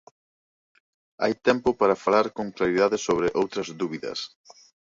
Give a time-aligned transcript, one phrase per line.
[1.21, 4.19] Hai tempo para falar con claridade sobre outras dúbidas.